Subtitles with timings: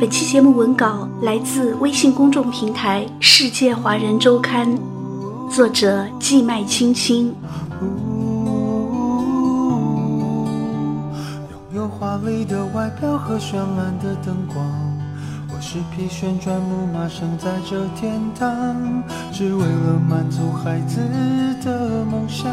[0.00, 4.68] 本期节目文稿来自微信公众平台《世界华人周刊》，
[5.48, 7.34] 作者季麦青青。
[11.50, 14.66] 拥有华丽的外表和绚烂的灯光，
[15.48, 18.76] 我是匹旋转木马，生在这天堂，
[19.32, 21.00] 只为了满足孩子
[21.64, 22.52] 的梦想。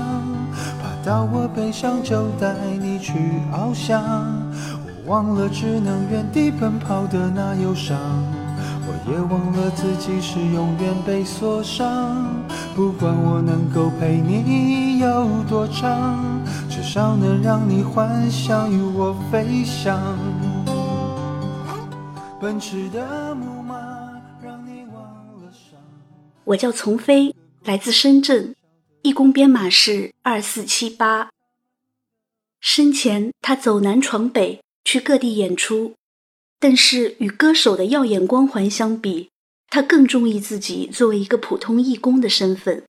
[0.81, 3.13] 爬到我背上就带你去
[3.51, 4.01] 翱翔。
[4.85, 7.97] 我忘了只能原地奔跑的那忧伤，
[8.85, 12.25] 我也忘了自己是永远被锁上。
[12.75, 19.99] 不管我能够陪你有多长，至少能让你幻想与我飞翔。
[22.39, 23.75] 奔驰的木马
[24.41, 25.77] 让你忘了伤。
[26.45, 28.55] 我叫丛飞，来自深圳，
[29.01, 31.29] 义工编码是二四七八。
[32.61, 34.61] 生前他走南闯北。
[34.83, 35.93] 去各地演出，
[36.59, 39.29] 但是与歌手的耀眼光环相比，
[39.67, 42.83] 他更中意自己作为一个普通义工的身份。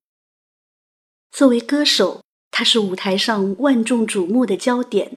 [1.31, 5.15] 作为歌手，他是舞台上万众瞩目的焦点；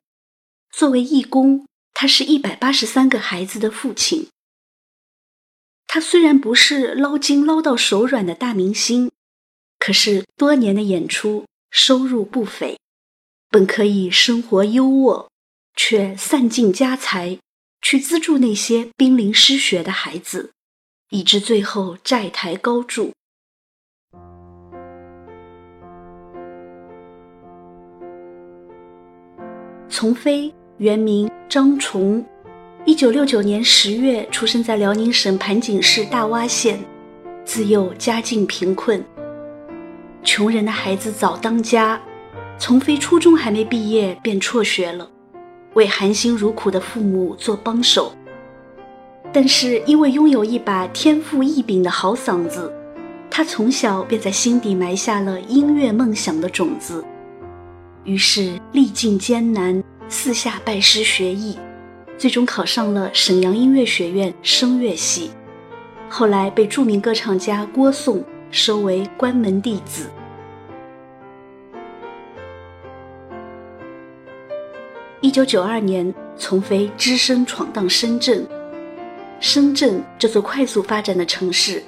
[0.70, 4.28] 作为义工，他是一百八十三个孩子的父亲。
[5.88, 9.10] 他虽然不是捞金捞到手软的大明星，
[9.80, 12.78] 可是多年的演出收入不菲，
[13.50, 15.28] 本可以生活优渥。
[15.78, 17.38] 却散尽家财
[17.82, 20.54] 去资助那些濒临失学的孩子，
[21.10, 23.12] 以致最后债台高筑。
[29.90, 32.26] 丛飞原名张崇，
[32.86, 36.80] 一九六九年十月出生在辽宁省盘锦市大洼县，
[37.44, 39.04] 自幼家境贫困，
[40.24, 42.02] 穷人的孩子早当家，
[42.58, 45.10] 丛飞初中还没毕业便辍学了。
[45.74, 48.14] 为含辛茹苦的父母做帮手，
[49.34, 52.74] 但是因为拥有一把天赋异禀的好嗓子，
[53.30, 57.04] 他从小便在心底埋下了音乐梦想的种子。
[58.06, 61.60] 于是历尽艰难，四下拜师学艺，
[62.18, 65.32] 最终考上了沈阳音乐学院声乐系。
[66.08, 70.10] 后来被著名歌唱家郭颂收为关门弟子。
[75.22, 78.46] 一九九二年，丛飞只身闯荡深圳。
[79.40, 81.82] 深圳这座快速发展的城市，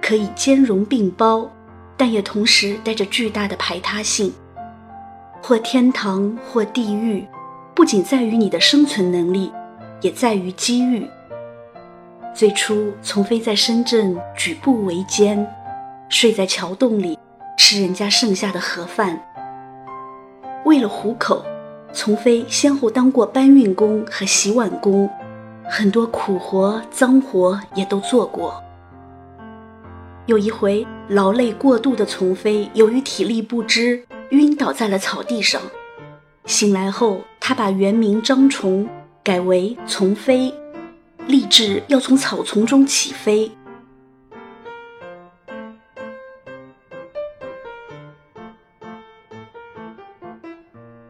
[0.00, 1.48] 可以兼容并包，
[1.96, 4.32] 但也同时带着巨大的排他性。
[5.40, 7.26] 或天堂，或地狱，
[7.74, 9.52] 不仅在于你的生存能力，
[10.00, 11.08] 也在于机遇。
[12.34, 15.46] 最初，丛飞在深圳举步维艰，
[16.08, 17.18] 睡在桥洞里，
[17.56, 19.20] 吃人家剩下的盒饭。
[20.64, 21.44] 为了糊口。
[21.92, 25.08] 丛飞先后当过搬运工和洗碗工，
[25.64, 28.54] 很多苦活脏活也都做过。
[30.26, 35.60] 有一回劳累过度的丛飞，由于体力不支，晕倒在了草地上。
[36.46, 38.88] 醒来后，他把原名张崇
[39.22, 40.52] 改为丛飞，
[41.26, 43.50] 立志要从草丛中起飞。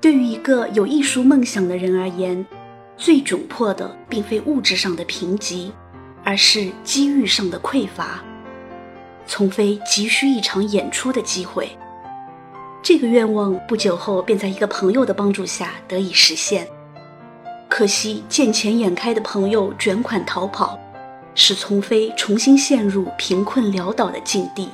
[0.03, 2.45] 对于一个有艺术梦想的人而言，
[2.97, 5.71] 最窘迫的并非物质上的贫瘠，
[6.25, 8.21] 而是机遇上的匮乏。
[9.29, 11.79] 丛飞急需一场演出的机会，
[12.83, 16.67] 这个愿望不久后便在一个朋友的帮助下得以实现。
[17.69, 20.77] 可惜见钱眼开的朋友卷款逃跑，
[21.37, 24.69] 使丛飞重新陷入贫困潦倒的境地。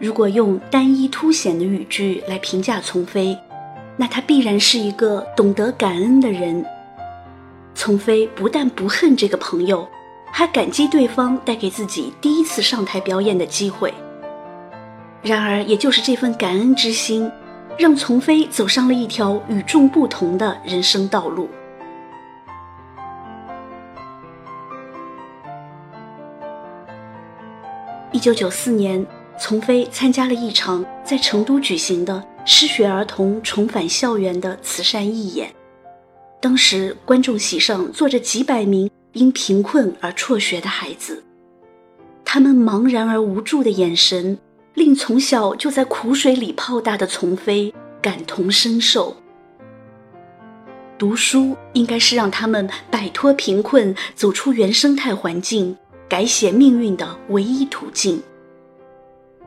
[0.00, 3.36] 如果用单一凸显的语句来评价丛飞，
[3.98, 6.64] 那他必然是一个懂得感恩的人。
[7.74, 9.86] 丛飞不但不恨这个朋友，
[10.32, 13.92] 还感激对方带给自己第一次上台表演的机会。
[15.20, 17.30] 然而，也就是这份感恩之心，
[17.76, 21.46] 让丛飞走上了一条与众不同的人生道路。
[28.12, 29.06] 一九九四年。
[29.38, 35.52] 丛飞参加了一场在成都举行的失学儿童重返校园的慈善义演，
[36.40, 41.22] 当时观众席上坐着几百名因贫困而辍学的孩子，
[42.24, 44.38] 他们茫然而无助的眼神，
[44.74, 49.16] 令从小就在苦水里泡大的丛飞感同身受。
[50.98, 55.76] 读书应该是让他们摆脱贫困、走出原生态环境、
[56.08, 58.22] 改写命运的唯一途径。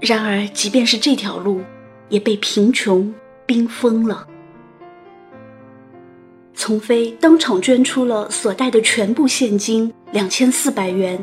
[0.06, 1.62] 然而，即便是这条路，
[2.10, 3.14] 也被贫穷
[3.46, 4.28] 冰封了。
[6.54, 11.18] 丛飞当场捐出了所带的全部现金两千四百元，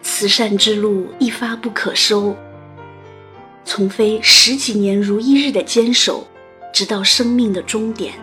[0.00, 2.36] 慈善之路一发不可收。
[3.64, 6.24] 丛飞十几年如一日的坚守，
[6.72, 8.14] 直到生命的终点。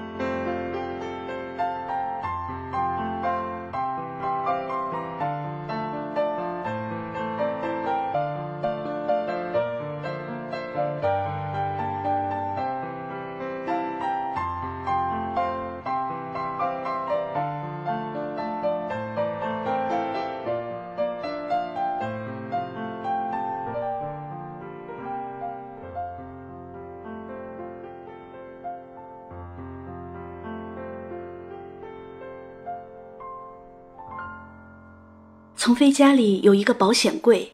[35.63, 37.53] 丛飞家里有一个保险柜，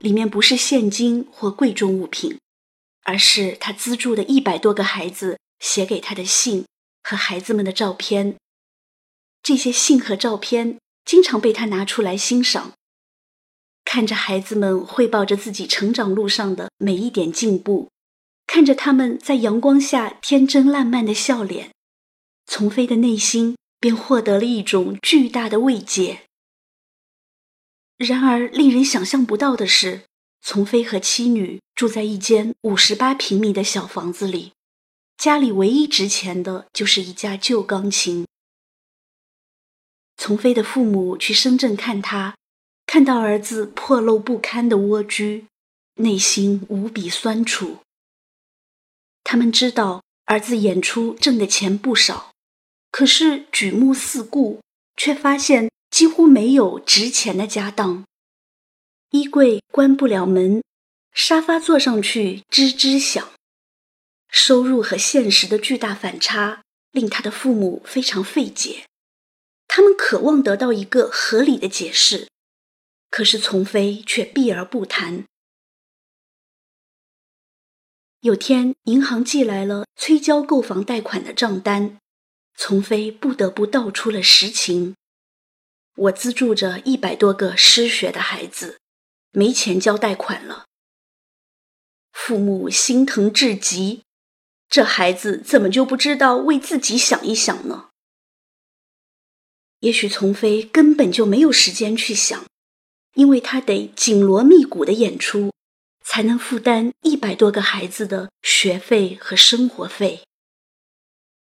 [0.00, 2.38] 里面不是现金或贵重物品，
[3.04, 6.66] 而是他资助的一百多个孩子写给他的信
[7.02, 8.36] 和孩子们的照片。
[9.42, 12.72] 这些信和照片经常被他拿出来欣赏，
[13.86, 17.88] 看着孩子们汇报着自己成长路上的每一点进步，
[18.46, 21.70] 看着他们在阳光下天真烂漫的笑脸，
[22.44, 26.25] 丛飞的内心便获得了一种巨大的慰藉。
[27.96, 30.02] 然而，令人想象不到的是，
[30.42, 34.52] 丛飞和妻女住在一间五十八平米的小房子里，
[35.16, 38.26] 家里唯一值钱的就是一架旧钢琴。
[40.18, 42.36] 丛飞的父母去深圳看他，
[42.84, 45.46] 看到儿子破漏不堪的蜗居，
[45.94, 47.78] 内心无比酸楚。
[49.24, 52.32] 他们知道儿子演出挣的钱不少，
[52.90, 54.60] 可是举目四顾，
[54.98, 55.70] 却发现。
[55.90, 58.04] 几乎没有值钱的家当，
[59.10, 60.62] 衣柜关不了门，
[61.12, 63.32] 沙发坐上去吱吱响。
[64.28, 68.84] 收入和现实的巨大反差令他的父母非常费解，
[69.68, 72.28] 他们渴望得到一个合理的解释，
[73.08, 75.24] 可是丛飞却避而不谈。
[78.20, 81.98] 有天，银行寄来了催交购房贷款的账单，
[82.56, 84.96] 丛飞不得不道出了实情。
[85.96, 88.78] 我资助着一百多个失学的孩子，
[89.32, 90.66] 没钱交贷款了。
[92.12, 94.02] 父母心疼至极，
[94.68, 97.88] 这孩子怎么就不知道为自己想一想呢？
[99.80, 102.44] 也许丛飞根本就没有时间去想，
[103.14, 105.52] 因为他得紧锣密鼓的演出，
[106.04, 110.22] 才能负担一百多个孩子的学费和生活费。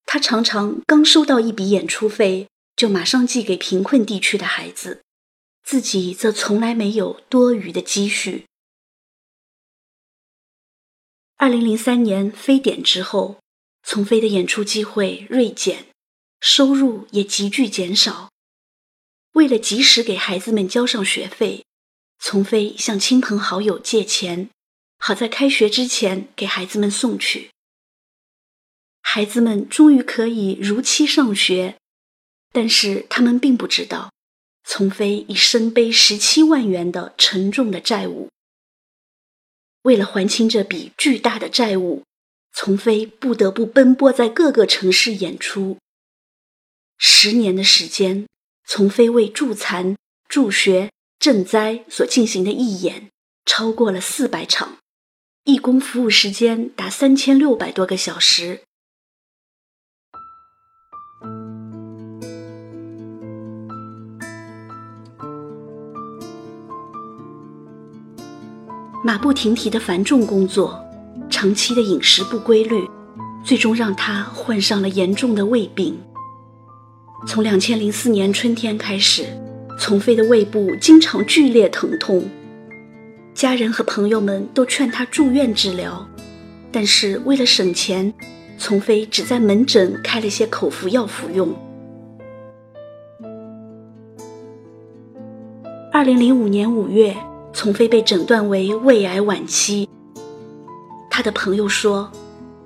[0.06, 2.48] 他常常刚收到一笔演出费。
[2.82, 5.04] 就马上寄给贫困地区的孩子，
[5.62, 8.46] 自己则从来没有多余的积蓄。
[11.38, 13.40] 二零零三年非典之后，
[13.84, 15.90] 丛飞的演出机会锐减，
[16.40, 18.32] 收入也急剧减少。
[19.34, 21.64] 为了及时给孩子们交上学费，
[22.18, 24.50] 丛飞向亲朋好友借钱，
[24.98, 27.52] 好在开学之前给孩子们送去。
[29.04, 31.78] 孩子们终于可以如期上学。
[32.52, 34.12] 但是他们并不知道，
[34.64, 38.30] 丛飞已身背十七万元的沉重的债务。
[39.84, 42.04] 为了还清这笔巨大的债务，
[42.54, 45.78] 丛飞不得不奔波在各个城市演出。
[46.98, 48.28] 十年的时间，
[48.68, 49.96] 丛飞为助残、
[50.28, 53.10] 助学、赈灾所进行的义演
[53.46, 54.78] 超过了四百场，
[55.46, 58.62] 义工服务时间达三千六百多个小时。
[69.04, 70.80] 马不停蹄的繁重工作，
[71.28, 72.88] 长期的饮食不规律，
[73.44, 75.98] 最终让他患上了严重的胃病。
[77.26, 79.26] 从两千零四年春天开始，
[79.80, 82.24] 丛飞的胃部经常剧烈疼痛，
[83.34, 86.08] 家人和朋友们都劝他住院治疗，
[86.72, 88.14] 但是为了省钱，
[88.60, 91.52] 丛飞只在门诊开了些口服药服用。
[95.92, 97.18] 二零零五年五月。
[97.62, 99.88] 丛飞被诊断为胃癌晚期。
[101.12, 102.12] 他的朋友说，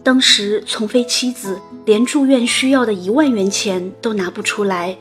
[0.02, 4.98] 当时丛飞妻子连住院需要的一万元钱都拿不出来，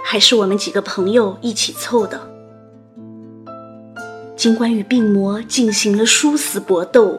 [0.00, 2.20] 还是我们几个朋友一起凑的。
[4.36, 7.18] 尽管与病魔进行了殊死搏斗，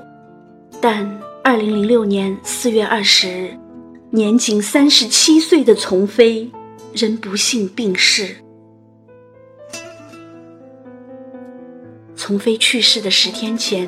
[0.80, 3.58] 但二零零六年四月二十日，
[4.12, 6.50] 年仅三十七岁的丛飞
[6.94, 8.38] 仍不幸病逝。
[12.26, 13.86] 丛飞去世的十天前，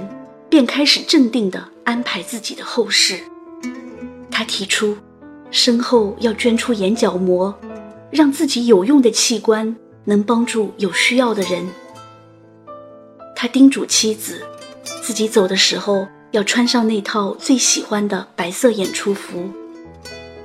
[0.50, 3.18] 便开始镇定地安排自己的后事。
[4.30, 4.98] 他提出，
[5.52, 7.58] 身后要捐出眼角膜，
[8.12, 9.74] 让自己有用的器官
[10.04, 11.66] 能帮助有需要的人。
[13.38, 14.42] 他叮嘱妻子，
[15.02, 19.50] 自己走的时候要穿上那套最喜欢的白色演出服。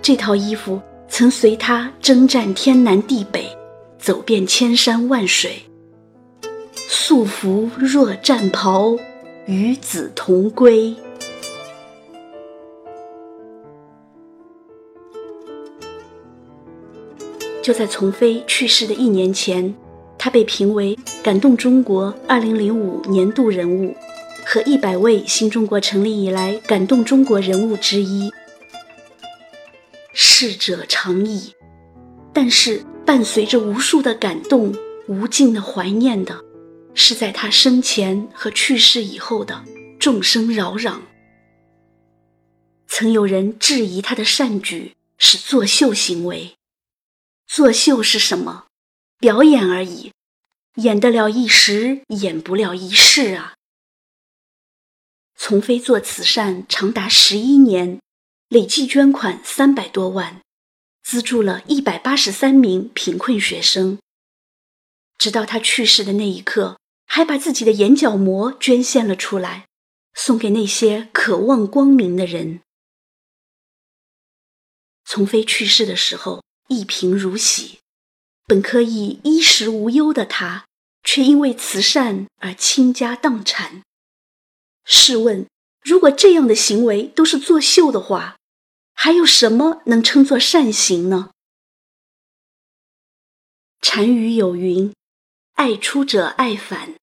[0.00, 3.50] 这套衣服曾随他征战天南地北，
[3.98, 5.60] 走遍千山万水。
[6.92, 8.96] 素服若战袍，
[9.46, 10.92] 与子同归。
[17.62, 19.72] 就在丛飞去世的一年前，
[20.18, 23.94] 他被评为感动中国2005年度人物
[24.44, 28.32] 和一百位新中国成立以来感动中国人物之一。
[30.12, 31.54] 逝者长矣，
[32.32, 34.74] 但是伴随着无数的感动、
[35.06, 36.49] 无尽的怀念的。
[36.94, 39.64] 是在他生前和去世以后的
[39.98, 41.00] 众生扰攘。
[42.86, 46.56] 曾有人质疑他的善举是作秀行为。
[47.46, 48.66] 作秀是什么？
[49.18, 50.12] 表演而已，
[50.76, 53.54] 演得了一时，演不了一世啊。
[55.36, 58.00] 丛飞做慈善长达十一年，
[58.48, 60.40] 累计捐款三百多万，
[61.02, 63.98] 资助了一百八十三名贫困学生。
[65.16, 66.79] 直到他去世的那一刻。
[67.12, 69.66] 还把自己的眼角膜捐献了出来，
[70.14, 72.60] 送给那些渴望光明的人。
[75.04, 77.80] 丛飞去世的时候一贫如洗，
[78.46, 80.66] 本可以衣食无忧的他，
[81.02, 83.82] 却因为慈善而倾家荡产。
[84.84, 85.48] 试问，
[85.82, 88.36] 如果这样的行为都是作秀的话，
[88.94, 91.32] 还有什么能称作善行呢？
[93.80, 94.94] 禅语有云
[95.54, 96.94] ：“爱出者爱返。”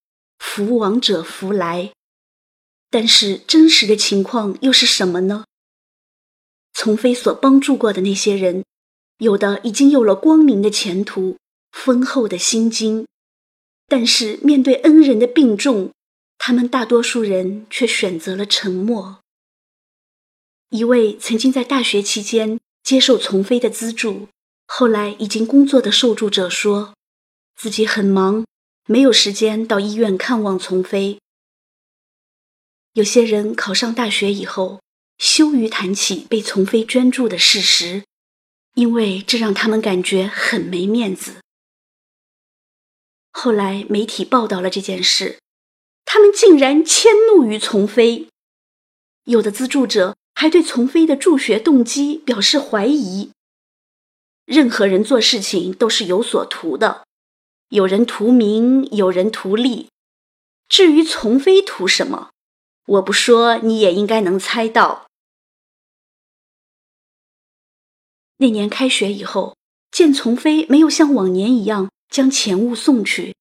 [0.65, 1.93] 福往者福来，
[2.89, 5.45] 但是真实的情况又是什么呢？
[6.73, 8.63] 丛飞所帮助过的那些人，
[9.19, 11.37] 有的已经有了光明的前途、
[11.71, 13.05] 丰厚的薪金，
[13.87, 15.91] 但是面对恩人的病重，
[16.39, 19.19] 他们大多数人却选择了沉默。
[20.71, 24.27] 一位曾经在大学期间接受丛飞的资助，
[24.65, 26.95] 后来已经工作的受助者说，
[27.55, 28.43] 自己很忙。
[28.89, 31.19] 没有时间到医院看望丛飞。
[32.93, 34.81] 有些人考上大学以后，
[35.17, 38.05] 羞于谈起被丛飞捐助的事实，
[38.75, 41.41] 因为这让他们感觉很没面子。
[43.31, 45.37] 后来媒体报道了这件事，
[46.05, 48.29] 他们竟然迁怒于丛飞。
[49.25, 53.31] 有的资助者还对丛飞的助学动机表示怀疑。
[54.45, 57.06] 任何人做事情都是有所图的。
[57.69, 59.89] 有人图名，有人图利。
[60.69, 62.31] 至于丛飞图什么，
[62.85, 65.07] 我不说你也应该能猜到。
[68.37, 69.55] 那年开学以后，
[69.91, 73.35] 见丛飞没有像往年一样将钱物送去，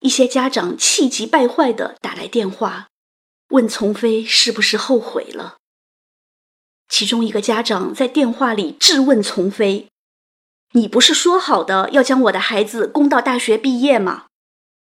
[0.00, 2.88] 一些家长气急败坏的打来电话，
[3.48, 5.56] 问丛飞是不是后悔了。
[6.88, 9.88] 其中一个家长在电话里质问丛飞。
[10.72, 14.26] 你不是说好的要将我的孩子供到大学毕业吗？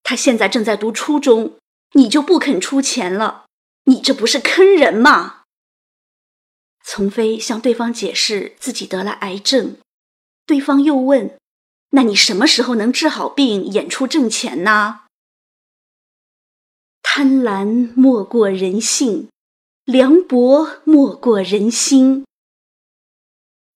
[0.02, 1.56] 他现在正在读初中，
[1.92, 3.46] 你就不肯出钱了？
[3.84, 5.42] 你这不是坑人吗？
[6.84, 9.76] 丛飞向对方解释自己得了癌症，
[10.44, 11.38] 对方又问
[11.90, 15.02] ：“那你什么时候能治好病，演出挣钱呢？”
[17.02, 19.28] 贪婪莫过人性，
[19.84, 22.26] 凉薄莫过人心。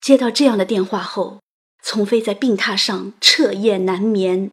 [0.01, 1.41] 接到这样的电话后。
[1.83, 4.51] 丛飞在病榻上彻夜难眠，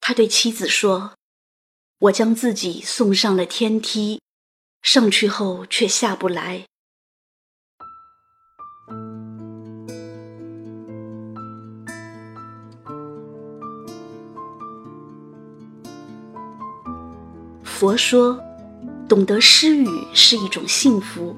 [0.00, 1.12] 他对妻子说
[1.98, 4.20] ：“我将自己送上了天梯，
[4.82, 6.64] 上去后却下不来。”
[17.62, 18.42] 佛说，
[19.08, 21.34] 懂得施语是一种幸福，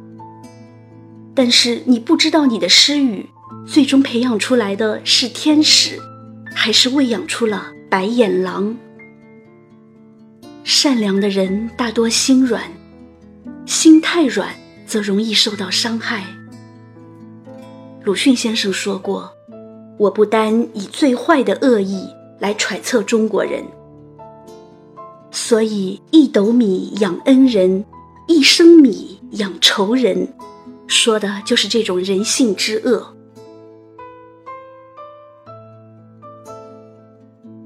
[1.34, 3.28] 但是你不知道你的施语。
[3.66, 5.98] 最终培养出来的是天使，
[6.54, 8.76] 还是喂养出了白眼狼？
[10.64, 12.62] 善良的人大多心软，
[13.66, 14.54] 心太软
[14.86, 16.24] 则容易受到伤害。
[18.04, 19.32] 鲁迅先生说过
[19.98, 22.08] ：“我不单以最坏的恶意
[22.40, 23.64] 来揣测中国人，
[25.30, 27.84] 所以一斗米养恩人，
[28.26, 30.34] 一升米养仇人，
[30.88, 33.16] 说的就是这种人性之恶。”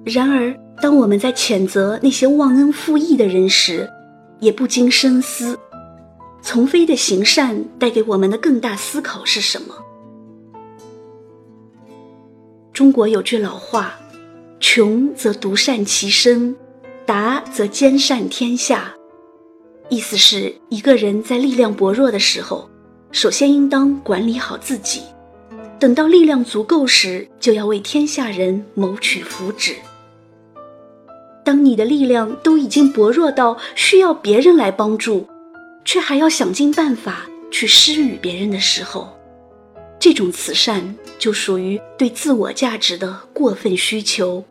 [0.07, 3.91] 然而，当我们在谴责那些忘恩负义的人时，
[4.39, 5.59] 也不禁深思：
[6.41, 9.75] 丛飞的行善带给我们的更大思考是什么？
[12.73, 13.99] 中国有句老话
[14.61, 16.55] ：“穷则独善其身，
[17.05, 18.95] 达则兼善天下。”
[19.91, 22.71] 意思是一个人在力量薄弱的时候，
[23.11, 25.03] 首先应当管理好自己，
[25.81, 29.75] 等到力量足够时，就要为天下人谋取福祉。
[31.47, 35.25] 当你的力量都已经薄弱到需要别人来帮助，
[35.85, 39.17] 却还要想尽办法去施予别人的时候，
[40.01, 44.45] 这种慈善就属于对自我价值的过分需求，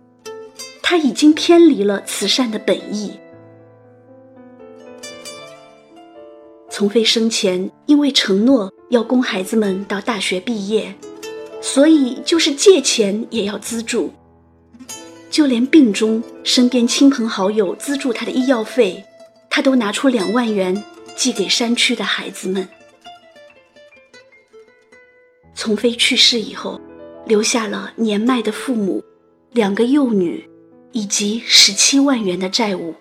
[0.82, 3.12] 它已经偏离了慈善的本意。
[6.70, 10.96] 从飞生前因为承诺要供孩子们到大学毕业，
[11.62, 14.14] 所以就是借钱也要资助，
[15.36, 19.04] 就连病中身边亲朋好友资助他的医药费，
[19.50, 20.82] 他都拿出两万元
[21.14, 22.66] 寄给山区的孩子们。
[25.54, 26.80] 丛飞去世以后，
[27.26, 29.04] 留下了年迈的父母、
[29.52, 30.50] 两个幼女，
[30.94, 32.96] 以及十七万元的债务，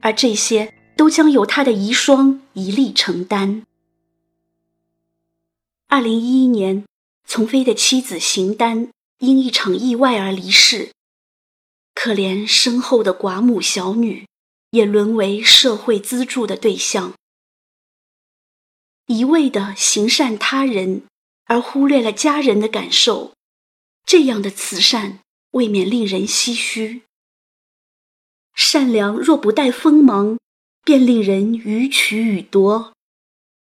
[0.00, 3.66] 而这些都将由他的遗孀一力承担。
[5.88, 6.86] 二零一一年，
[7.26, 10.92] 丛飞的妻子邢丹因一场意外而离世，
[12.08, 14.26] 可怜身后的寡母小女，
[14.70, 17.12] 也沦为社会资助的对象，
[19.08, 21.02] 一味的行善他人。
[21.44, 23.34] 而忽略了家人的感受，
[24.06, 25.18] 这样的慈善
[25.50, 27.02] 未免令人唏嘘。
[28.54, 30.38] 善良若不带锋芒，
[30.84, 32.92] 便令人予取予夺；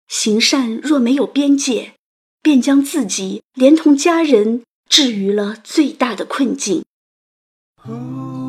[0.08, 1.94] 行善若没有边界，
[2.42, 6.84] 便将自己连同家人置于了最大的困境。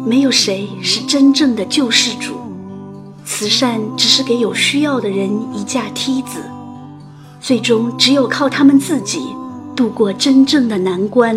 [0.05, 2.35] 没有谁是真正的救世主，
[3.25, 6.39] 慈善只是给有需要的人一架梯子。
[7.41, 9.25] 最终，只有靠他们自己
[9.75, 11.35] 度过真正的难关。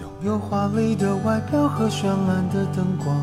[0.00, 3.16] 拥有华丽的外表和绚烂的灯光，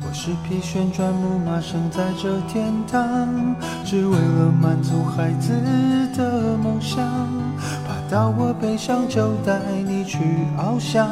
[0.00, 5.52] 我是匹旋转木马，生在这天堂，只为了满足孩子
[6.16, 7.06] 的梦想。
[8.10, 10.18] 到我背上就带你去
[10.58, 11.06] 翱翔，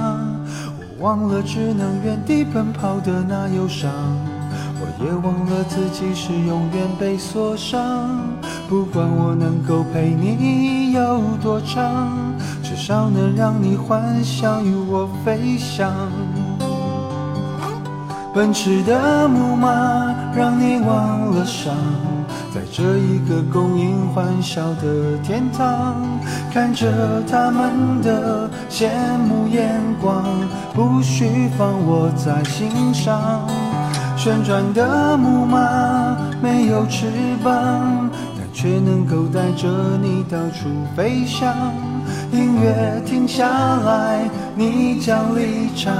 [0.98, 3.88] 我忘了只能原地奔跑的那忧伤。
[4.80, 7.78] 我也忘了自己是永远被锁上，
[8.68, 12.10] 不管我能够陪你有多长，
[12.64, 15.92] 至少能让你幻想与我飞翔。
[18.34, 21.76] 奔驰的木马让你忘了伤，
[22.58, 25.94] 在这一个供应欢笑的天堂，
[26.52, 30.24] 看着他们的羡慕眼光，
[30.74, 33.46] 不需放我在心上。
[34.16, 37.06] 旋转的木马没有翅
[37.44, 39.68] 膀，但却能够带着
[40.02, 41.54] 你到处飞翔。
[42.32, 43.48] 音乐停下
[43.86, 45.94] 来，你将离场，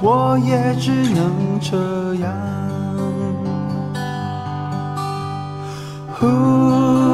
[0.00, 2.32] 我也只能这样。
[6.22, 7.05] Ooh.